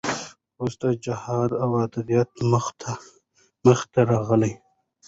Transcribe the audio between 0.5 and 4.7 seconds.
وروسته جهادي ادبیات مخې ته راغلل.